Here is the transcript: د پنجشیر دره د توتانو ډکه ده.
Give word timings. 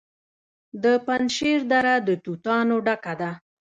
د 0.83 0.85
پنجشیر 1.05 1.59
دره 1.71 1.93
د 2.07 2.09
توتانو 2.23 2.75
ډکه 2.85 3.13
ده. 3.21 3.31